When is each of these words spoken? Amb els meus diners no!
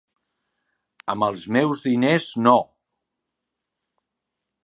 Amb 1.13 1.25
els 1.27 1.43
meus 1.57 1.83
diners 1.89 2.31
no! 2.47 2.55